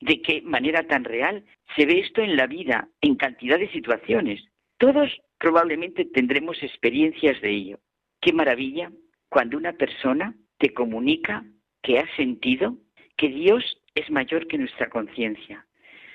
De 0.00 0.22
qué 0.22 0.42
manera 0.42 0.82
tan 0.84 1.04
real 1.04 1.44
se 1.76 1.86
ve 1.86 2.00
esto 2.00 2.22
en 2.22 2.36
la 2.36 2.46
vida, 2.46 2.88
en 3.00 3.16
cantidad 3.16 3.58
de 3.58 3.70
situaciones. 3.70 4.44
Todos 4.78 5.10
probablemente 5.38 6.04
tendremos 6.04 6.62
experiencias 6.62 7.40
de 7.40 7.50
ello. 7.50 7.78
Qué 8.20 8.32
maravilla 8.32 8.90
cuando 9.28 9.56
una 9.56 9.72
persona 9.72 10.34
te 10.58 10.72
comunica 10.72 11.44
que 11.82 11.98
ha 11.98 12.16
sentido 12.16 12.76
que 13.16 13.28
Dios 13.28 13.82
es 13.94 14.10
mayor 14.10 14.46
que 14.46 14.58
nuestra 14.58 14.88
conciencia. 14.88 15.66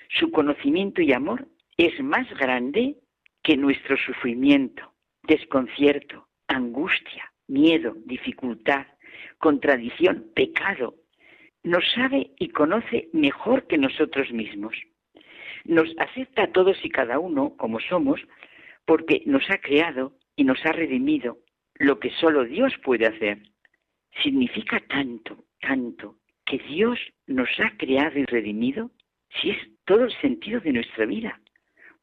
Su 0.09 0.31
conocimiento 0.31 1.01
y 1.01 1.13
amor 1.13 1.47
es 1.77 1.99
más 2.01 2.27
grande 2.37 2.95
que 3.43 3.57
nuestro 3.57 3.97
sufrimiento, 3.97 4.93
desconcierto, 5.23 6.27
angustia, 6.47 7.31
miedo, 7.47 7.95
dificultad, 8.05 8.87
contradicción, 9.37 10.31
pecado. 10.35 10.95
Nos 11.65 11.83
sabe 11.95 12.29
y 12.37 12.49
conoce 12.49 13.09
mejor 13.11 13.65
que 13.65 13.79
nosotros 13.79 14.31
mismos. 14.31 14.75
Nos 15.63 15.89
acepta 15.97 16.43
a 16.43 16.51
todos 16.51 16.77
y 16.85 16.89
cada 16.89 17.17
uno 17.17 17.57
como 17.57 17.79
somos 17.79 18.21
porque 18.85 19.23
nos 19.25 19.49
ha 19.49 19.57
creado 19.57 20.13
y 20.35 20.43
nos 20.43 20.63
ha 20.63 20.73
redimido 20.73 21.39
lo 21.73 21.99
que 21.99 22.11
solo 22.11 22.43
Dios 22.45 22.71
puede 22.83 23.07
hacer. 23.07 23.39
Significa 24.21 24.79
tanto, 24.87 25.43
tanto, 25.59 26.17
que 26.45 26.59
Dios 26.59 26.99
nos 27.25 27.49
ha 27.59 27.75
creado 27.77 28.19
y 28.19 28.25
redimido 28.25 28.91
si 29.41 29.49
es 29.49 29.57
todo 29.85 30.03
el 30.03 30.13
sentido 30.21 30.59
de 30.59 30.71
nuestra 30.71 31.07
vida. 31.07 31.41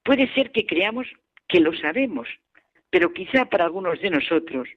Puede 0.02 0.26
ser 0.34 0.50
que 0.50 0.66
creamos 0.66 1.06
que 1.46 1.60
lo 1.60 1.72
sabemos, 1.74 2.26
pero 2.90 3.12
quizá 3.12 3.44
para 3.44 3.66
algunos 3.66 4.00
de 4.00 4.10
nosotros, 4.10 4.68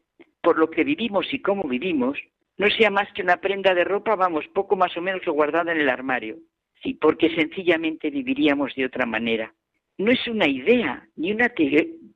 por 0.44 0.60
lo 0.60 0.70
que 0.70 0.84
vivimos 0.84 1.34
y 1.34 1.42
cómo 1.42 1.68
vivimos, 1.68 2.20
no 2.58 2.68
sea 2.70 2.90
más 2.90 3.12
que 3.14 3.22
una 3.22 3.38
prenda 3.38 3.74
de 3.74 3.84
ropa, 3.84 4.16
vamos, 4.16 4.46
poco 4.54 4.76
más 4.76 4.96
o 4.98 5.02
menos 5.02 5.26
guardada 5.26 5.72
en 5.72 5.80
el 5.80 5.90
armario. 5.90 6.38
Sí, 6.82 6.94
porque 6.94 7.34
sencillamente 7.36 8.10
viviríamos 8.10 8.74
de 8.76 8.86
otra 8.86 9.06
manera. 9.06 9.54
No 9.98 10.12
es 10.12 10.28
una 10.28 10.48
idea, 10.48 11.08
ni 11.16 11.32
una 11.32 11.52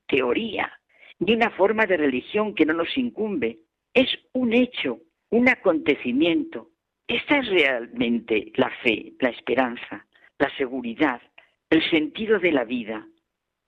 teoría, 0.06 0.72
ni 1.18 1.34
una 1.34 1.50
forma 1.50 1.86
de 1.86 1.96
religión 1.96 2.54
que 2.54 2.66
no 2.66 2.74
nos 2.74 2.96
incumbe. 2.96 3.58
Es 3.92 4.08
un 4.32 4.52
hecho, 4.52 5.00
un 5.30 5.48
acontecimiento. 5.48 6.70
Esta 7.06 7.38
es 7.38 7.48
realmente 7.48 8.52
la 8.54 8.70
fe, 8.82 9.14
la 9.18 9.30
esperanza, 9.30 10.06
la 10.38 10.54
seguridad, 10.56 11.20
el 11.70 11.88
sentido 11.90 12.38
de 12.38 12.52
la 12.52 12.64
vida, 12.64 13.06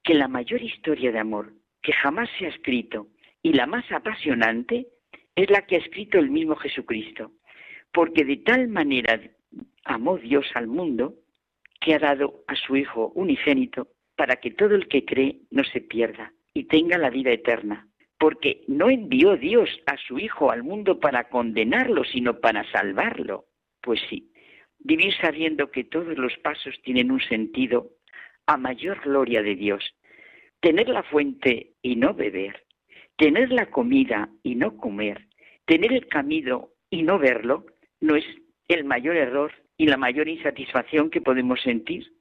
que 0.05 0.15
la 0.15 0.29
mayor 0.29 0.63
historia 0.63 1.11
de 1.11 1.19
amor 1.19 1.53
que 1.83 1.93
jamás 1.93 2.31
se 2.39 2.47
ha 2.47 2.49
escrito 2.49 3.09
y 3.43 3.53
la 3.53 3.67
más 3.67 3.91
apasionante 3.91 4.87
es 5.35 5.51
la 5.51 5.67
que 5.67 5.77
ha 5.77 5.79
escrito 5.79 6.19
el 6.19 6.31
mismo 6.31 6.57
Jesucristo, 6.57 7.33
porque 7.93 8.25
de 8.25 8.39
tal 8.39 8.69
manera 8.69 9.21
amó 9.85 10.19
Dios 10.19 10.47
al 10.55 10.67
mundo 10.67 11.15
que 11.81 11.95
ha 11.95 11.99
dado 11.99 12.45
a 12.47 12.55
su 12.55 12.77
Hijo 12.77 13.13
unigénito 13.15 13.89
para 14.17 14.37
que 14.37 14.51
todo 14.51 14.75
el 14.75 14.89
que 14.89 15.05
cree 15.05 15.41
no 15.51 15.65
se 15.65 15.81
pierda 15.81 16.33
y 16.55 16.65
tenga 16.65 16.99
la 16.99 17.11
vida 17.11 17.33
eterna. 17.33 17.89
Porque 18.19 18.63
no 18.69 18.89
envió 18.89 19.37
Dios 19.37 19.69
a 19.87 19.97
su 19.97 20.19
Hijo 20.19 20.53
al 20.53 20.63
mundo 20.63 21.01
para 21.01 21.29
condenarlo, 21.29 22.05
sino 22.05 22.39
para 22.39 22.71
salvarlo. 22.71 23.47
Pues 23.81 24.01
sí, 24.09 24.31
vivir 24.79 25.13
sabiendo 25.21 25.73
que 25.73 25.83
todos 25.83 26.17
los 26.17 26.37
pasos 26.39 26.81
tienen 26.83 27.11
un 27.11 27.21
sentido 27.21 27.91
a 28.47 28.57
mayor 28.57 29.01
gloria 29.01 29.43
de 29.43 29.57
Dios. 29.57 29.83
Tener 30.61 30.89
la 30.89 31.03
fuente 31.03 31.73
y 31.83 31.97
no 31.97 32.15
beber. 32.15 32.65
Tener 33.17 33.51
la 33.53 33.67
comida 33.67 34.29
y 34.43 34.55
no 34.55 34.77
comer. 34.77 35.29
Tener 35.65 35.93
el 35.93 36.09
camino 36.09 36.71
y 36.91 37.03
no 37.03 37.19
verlo 37.19 37.67
no 38.01 38.17
es 38.17 38.25
el 38.69 38.85
mayor 38.85 39.17
error 39.17 39.53
y 39.77 39.87
la 39.87 39.97
mayor 39.97 40.29
insatisfacción 40.29 41.11
que 41.11 41.21
podemos 41.21 41.61
sentir 41.63 42.13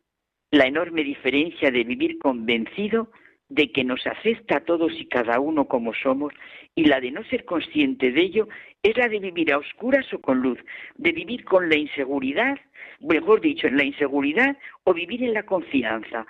la 0.51 0.65
enorme 0.65 1.03
diferencia 1.03 1.71
de 1.71 1.83
vivir 1.83 2.19
convencido 2.19 3.09
de 3.47 3.71
que 3.71 3.83
nos 3.83 4.05
acepta 4.07 4.57
a 4.57 4.63
todos 4.63 4.93
y 4.97 5.07
cada 5.07 5.39
uno 5.39 5.65
como 5.65 5.93
somos 5.93 6.33
y 6.73 6.85
la 6.85 7.01
de 7.01 7.11
no 7.11 7.23
ser 7.25 7.43
consciente 7.43 8.11
de 8.11 8.21
ello 8.21 8.47
es 8.81 8.95
la 8.97 9.07
de 9.09 9.19
vivir 9.19 9.51
a 9.51 9.57
oscuras 9.57 10.05
o 10.13 10.19
con 10.19 10.39
luz, 10.39 10.57
de 10.95 11.11
vivir 11.11 11.43
con 11.43 11.69
la 11.69 11.75
inseguridad, 11.75 12.57
mejor 13.01 13.41
dicho, 13.41 13.67
en 13.67 13.77
la 13.77 13.83
inseguridad 13.83 14.57
o 14.85 14.93
vivir 14.93 15.23
en 15.23 15.33
la 15.33 15.43
confianza, 15.43 16.25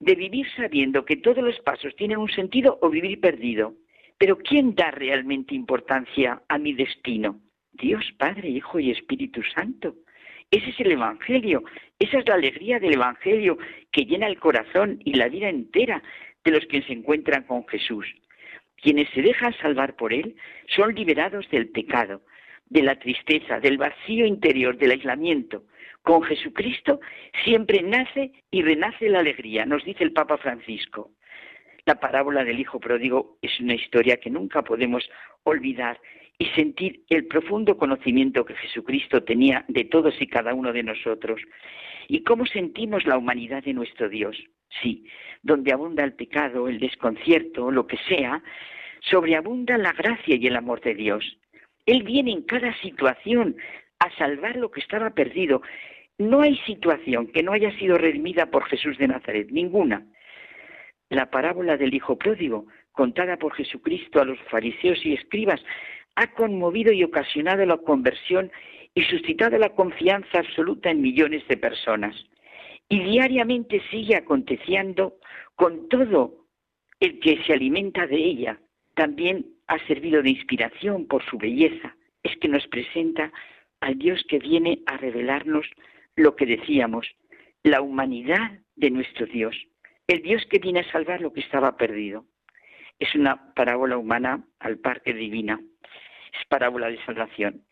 de 0.00 0.14
vivir 0.16 0.46
sabiendo 0.56 1.04
que 1.04 1.16
todos 1.16 1.44
los 1.44 1.58
pasos 1.60 1.94
tienen 1.96 2.18
un 2.18 2.30
sentido 2.30 2.78
o 2.82 2.90
vivir 2.90 3.20
perdido. 3.20 3.74
Pero 4.24 4.38
¿quién 4.38 4.74
da 4.74 4.90
realmente 4.90 5.54
importancia 5.54 6.40
a 6.48 6.56
mi 6.56 6.72
destino? 6.72 7.42
Dios 7.72 8.02
Padre, 8.16 8.48
Hijo 8.48 8.80
y 8.80 8.90
Espíritu 8.90 9.42
Santo. 9.54 9.96
Ese 10.50 10.70
es 10.70 10.80
el 10.80 10.92
Evangelio, 10.92 11.62
esa 11.98 12.20
es 12.20 12.26
la 12.26 12.36
alegría 12.36 12.78
del 12.78 12.94
Evangelio 12.94 13.58
que 13.92 14.06
llena 14.06 14.26
el 14.26 14.40
corazón 14.40 14.98
y 15.04 15.12
la 15.12 15.28
vida 15.28 15.50
entera 15.50 16.02
de 16.42 16.52
los 16.52 16.64
que 16.68 16.80
se 16.80 16.94
encuentran 16.94 17.42
con 17.42 17.68
Jesús. 17.68 18.06
Quienes 18.76 19.10
se 19.10 19.20
dejan 19.20 19.52
salvar 19.58 19.94
por 19.94 20.14
Él 20.14 20.36
son 20.74 20.94
liberados 20.94 21.46
del 21.50 21.68
pecado, 21.68 22.22
de 22.70 22.80
la 22.80 22.98
tristeza, 22.98 23.60
del 23.60 23.76
vacío 23.76 24.24
interior, 24.24 24.78
del 24.78 24.92
aislamiento. 24.92 25.64
Con 26.00 26.22
Jesucristo 26.22 26.98
siempre 27.44 27.82
nace 27.82 28.32
y 28.50 28.62
renace 28.62 29.10
la 29.10 29.18
alegría, 29.18 29.66
nos 29.66 29.84
dice 29.84 30.02
el 30.02 30.14
Papa 30.14 30.38
Francisco. 30.38 31.10
La 31.86 31.96
parábola 31.96 32.44
del 32.44 32.60
Hijo 32.60 32.80
Pródigo 32.80 33.36
es 33.42 33.60
una 33.60 33.74
historia 33.74 34.16
que 34.16 34.30
nunca 34.30 34.62
podemos 34.62 35.06
olvidar 35.42 36.00
y 36.38 36.46
sentir 36.46 37.04
el 37.10 37.26
profundo 37.26 37.76
conocimiento 37.76 38.46
que 38.46 38.54
Jesucristo 38.54 39.22
tenía 39.22 39.66
de 39.68 39.84
todos 39.84 40.14
y 40.18 40.26
cada 40.26 40.54
uno 40.54 40.72
de 40.72 40.82
nosotros. 40.82 41.42
Y 42.08 42.22
cómo 42.22 42.46
sentimos 42.46 43.04
la 43.04 43.18
humanidad 43.18 43.62
de 43.64 43.74
nuestro 43.74 44.08
Dios. 44.08 44.34
Sí, 44.80 45.06
donde 45.42 45.74
abunda 45.74 46.04
el 46.04 46.14
pecado, 46.14 46.68
el 46.68 46.80
desconcierto, 46.80 47.70
lo 47.70 47.86
que 47.86 47.98
sea, 48.08 48.42
sobreabunda 49.00 49.76
la 49.76 49.92
gracia 49.92 50.36
y 50.36 50.46
el 50.46 50.56
amor 50.56 50.80
de 50.80 50.94
Dios. 50.94 51.36
Él 51.84 52.02
viene 52.02 52.32
en 52.32 52.42
cada 52.44 52.74
situación 52.80 53.56
a 53.98 54.10
salvar 54.16 54.56
lo 54.56 54.70
que 54.70 54.80
estaba 54.80 55.10
perdido. 55.10 55.60
No 56.16 56.40
hay 56.40 56.56
situación 56.64 57.26
que 57.26 57.42
no 57.42 57.52
haya 57.52 57.76
sido 57.78 57.98
redimida 57.98 58.46
por 58.46 58.64
Jesús 58.64 58.96
de 58.96 59.08
Nazaret, 59.08 59.50
ninguna. 59.50 60.06
La 61.10 61.30
parábola 61.30 61.76
del 61.76 61.94
Hijo 61.94 62.16
Pródigo, 62.16 62.66
contada 62.92 63.36
por 63.36 63.54
Jesucristo 63.54 64.20
a 64.20 64.24
los 64.24 64.38
fariseos 64.50 65.04
y 65.04 65.14
escribas, 65.14 65.60
ha 66.16 66.28
conmovido 66.32 66.92
y 66.92 67.04
ocasionado 67.04 67.64
la 67.66 67.76
conversión 67.78 68.50
y 68.94 69.02
suscitado 69.04 69.58
la 69.58 69.70
confianza 69.70 70.38
absoluta 70.38 70.90
en 70.90 71.02
millones 71.02 71.46
de 71.48 71.56
personas. 71.56 72.14
Y 72.88 73.00
diariamente 73.00 73.82
sigue 73.90 74.16
aconteciendo 74.16 75.16
con 75.56 75.88
todo 75.88 76.46
el 77.00 77.18
que 77.20 77.42
se 77.44 77.52
alimenta 77.52 78.06
de 78.06 78.16
ella. 78.16 78.60
También 78.94 79.46
ha 79.66 79.78
servido 79.86 80.22
de 80.22 80.30
inspiración 80.30 81.06
por 81.06 81.24
su 81.24 81.38
belleza. 81.38 81.96
Es 82.22 82.36
que 82.38 82.48
nos 82.48 82.66
presenta 82.68 83.32
al 83.80 83.98
Dios 83.98 84.24
que 84.28 84.38
viene 84.38 84.80
a 84.86 84.96
revelarnos 84.96 85.66
lo 86.16 86.36
que 86.36 86.46
decíamos, 86.46 87.06
la 87.62 87.80
humanidad 87.80 88.60
de 88.76 88.90
nuestro 88.90 89.26
Dios. 89.26 89.56
El 90.06 90.22
Dios 90.22 90.44
que 90.50 90.58
viene 90.58 90.80
a 90.80 90.92
salvar 90.92 91.20
lo 91.20 91.32
que 91.32 91.40
estaba 91.40 91.76
perdido. 91.76 92.26
Es 92.98 93.14
una 93.14 93.54
parábola 93.54 93.96
humana 93.96 94.44
al 94.60 94.78
parque 94.78 95.12
divina 95.12 95.60
es 96.38 96.46
parábola 96.46 96.88
de 96.88 97.02
salvación. 97.04 97.62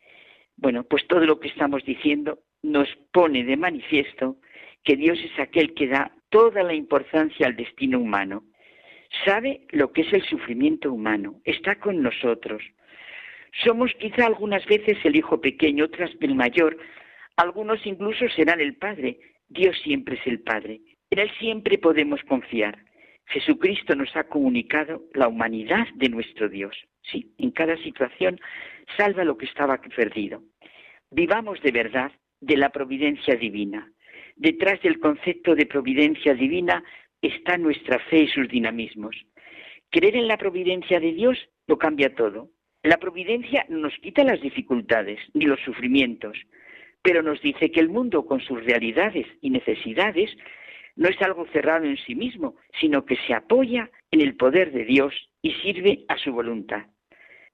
Bueno, 0.57 0.85
pues 0.85 1.07
todo 1.07 1.25
lo 1.25 1.41
que 1.41 1.49
estamos 1.49 1.85
diciendo 1.85 2.41
nos 2.63 2.89
pone 3.13 3.45
de 3.45 3.57
manifiesto 3.57 4.37
que 4.85 4.97
Dios 4.97 5.19
es 5.19 5.39
aquel 5.39 5.75
que 5.75 5.89
da 5.89 6.13
toda 6.29 6.63
la 6.63 6.75
importancia 6.75 7.47
al 7.47 7.57
destino 7.57 7.99
humano. 7.99 8.45
Sabe 9.25 9.67
lo 9.71 9.93
que 9.93 10.03
es 10.03 10.13
el 10.13 10.23
sufrimiento 10.25 10.93
humano, 10.93 11.41
está 11.45 11.77
con 11.77 12.03
nosotros. 12.03 12.63
Somos 13.65 13.93
quizá 13.99 14.27
algunas 14.27 14.65
veces 14.67 14.97
el 15.05 15.17
hijo 15.17 15.41
pequeño, 15.41 15.85
otras 15.85 16.11
el 16.21 16.35
mayor, 16.35 16.79
algunos 17.37 17.85
incluso 17.87 18.29
serán 18.31 18.61
el 18.61 18.77
padre. 18.77 19.19
Dios 19.49 19.77
siempre 19.83 20.17
es 20.17 20.27
el 20.27 20.41
padre. 20.41 20.81
En 21.13 21.19
Él 21.19 21.31
siempre 21.39 21.77
podemos 21.77 22.23
confiar. 22.23 22.79
Jesucristo 23.27 23.95
nos 23.95 24.17
ha 24.17 24.25
comunicado 24.25 25.03
la 25.13 25.29
humanidad 25.29 25.87
de 25.97 26.09
nuestro 26.09 26.49
Dios. 26.49 26.75
Sí, 27.03 27.35
en 27.37 27.51
cada 27.51 27.77
situación 27.77 28.41
salva 28.97 29.23
lo 29.23 29.37
que 29.37 29.45
estaba 29.45 29.77
perdido. 29.95 30.43
Vivamos 31.11 31.61
de 31.61 31.71
verdad 31.71 32.13
de 32.41 32.57
la 32.57 32.71
providencia 32.71 33.37
divina. 33.37 33.93
Detrás 34.37 34.81
del 34.81 35.01
concepto 35.01 35.55
de 35.55 35.67
providencia 35.67 36.33
divina 36.33 36.83
está 37.21 37.59
nuestra 37.59 37.99
fe 37.99 38.21
y 38.21 38.29
sus 38.29 38.49
dinamismos. 38.49 39.15
Creer 39.91 40.17
en 40.17 40.29
la 40.29 40.39
providencia 40.39 40.99
de 40.99 41.13
Dios 41.13 41.37
lo 41.67 41.77
cambia 41.77 42.15
todo. 42.15 42.49
La 42.83 42.97
providencia 42.97 43.67
no 43.69 43.81
nos 43.81 43.99
quita 43.99 44.25
las 44.25 44.41
dificultades 44.41 45.19
ni 45.35 45.45
los 45.45 45.61
sufrimientos, 45.61 46.39
pero 47.03 47.23
nos 47.23 47.43
dice 47.43 47.71
que 47.71 47.81
el 47.81 47.91
mundo 47.91 48.25
con 48.25 48.41
sus 48.41 48.65
realidades 48.65 49.27
y 49.43 49.51
necesidades 49.51 50.31
no 50.97 51.09
es 51.09 51.21
algo 51.23 51.47
cerrado 51.53 51.85
en 51.85 51.97
sí 51.97 52.15
mismo, 52.15 52.57
sino 52.81 53.05
que 53.05 53.17
se 53.27 53.35
apoya 53.35 53.91
en 54.11 54.21
el 54.21 54.37
poder 54.37 54.73
de 54.73 54.85
Dios 54.85 55.15
y 55.41 55.53
sirve 55.55 56.05
a 56.09 56.17
su 56.19 56.33
voluntad. 56.33 56.87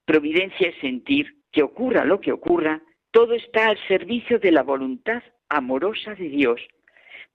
Providencia 0.04 0.68
es 0.68 0.78
sentir 0.80 1.36
que 1.52 1.62
ocurra 1.62 2.04
lo 2.04 2.20
que 2.20 2.32
ocurra, 2.32 2.82
todo 3.10 3.34
está 3.34 3.68
al 3.68 3.78
servicio 3.88 4.38
de 4.38 4.52
la 4.52 4.62
voluntad 4.62 5.22
amorosa 5.48 6.14
de 6.14 6.28
Dios, 6.28 6.60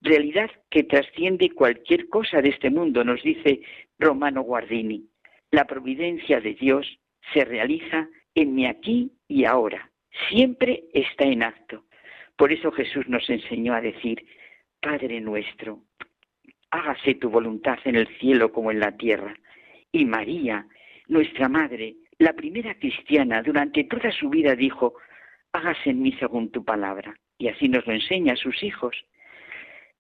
realidad 0.01 0.51
que 0.69 0.83
trasciende 0.83 1.49
cualquier 1.51 2.09
cosa 2.09 2.41
de 2.41 2.49
este 2.49 2.69
mundo, 2.69 3.03
nos 3.03 3.23
dice 3.23 3.61
Romano 3.97 4.41
Guardini. 4.41 5.07
La 5.51 5.65
providencia 5.65 6.41
de 6.41 6.53
Dios 6.53 6.99
se 7.33 7.45
realiza 7.45 8.09
en 8.35 8.53
mi 8.53 8.65
aquí 8.65 9.11
y 9.27 9.45
ahora, 9.45 9.89
siempre 10.29 10.83
está 10.93 11.25
en 11.25 11.43
acto. 11.43 11.85
Por 12.35 12.51
eso 12.51 12.71
Jesús 12.71 13.07
nos 13.07 13.29
enseñó 13.29 13.73
a 13.73 13.81
decir, 13.81 14.25
Padre 14.83 15.21
nuestro, 15.21 15.79
hágase 16.69 17.15
tu 17.15 17.29
voluntad 17.29 17.79
en 17.85 17.95
el 17.95 18.07
cielo 18.19 18.51
como 18.51 18.69
en 18.69 18.81
la 18.81 18.91
tierra. 18.91 19.33
Y 19.93 20.03
María, 20.03 20.67
nuestra 21.07 21.47
Madre, 21.47 21.95
la 22.19 22.33
primera 22.33 22.75
cristiana, 22.75 23.41
durante 23.41 23.85
toda 23.85 24.11
su 24.11 24.29
vida 24.29 24.55
dijo, 24.55 24.95
hágase 25.53 25.91
en 25.91 26.01
mí 26.01 26.11
según 26.19 26.51
tu 26.51 26.65
palabra. 26.65 27.15
Y 27.37 27.47
así 27.47 27.69
nos 27.69 27.87
lo 27.87 27.93
enseña 27.93 28.33
a 28.33 28.35
sus 28.35 28.61
hijos. 28.61 28.93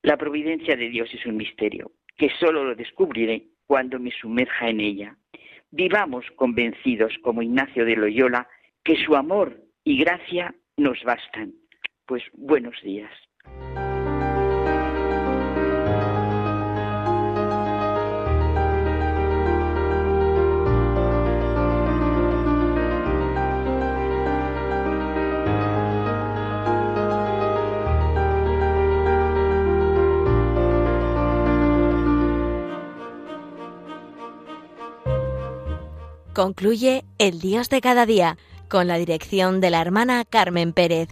La 0.01 0.17
providencia 0.17 0.75
de 0.75 0.89
Dios 0.89 1.09
es 1.13 1.25
un 1.25 1.37
misterio, 1.37 1.93
que 2.17 2.29
solo 2.37 2.65
lo 2.65 2.75
descubriré 2.75 3.47
cuando 3.65 3.99
me 3.99 4.11
sumerja 4.11 4.67
en 4.67 4.81
ella. 4.81 5.15
Vivamos 5.71 6.25
convencidos, 6.35 7.13
como 7.21 7.41
Ignacio 7.41 7.85
de 7.85 7.95
Loyola, 7.95 8.49
que 8.83 8.97
su 8.97 9.15
amor 9.15 9.61
y 9.85 9.97
gracia 9.97 10.53
nos 10.75 11.01
bastan. 11.03 11.53
Pues 12.05 12.21
buenos 12.33 12.75
días. 12.83 13.11
Concluye 36.33 37.05
El 37.19 37.39
Dios 37.39 37.69
de 37.69 37.79
cada 37.79 38.07
día 38.07 38.39
con 38.67 38.87
la 38.87 38.97
dirección 38.97 39.61
de 39.61 39.69
la 39.69 39.81
hermana 39.81 40.25
Carmen 40.25 40.73
Pérez. 40.73 41.09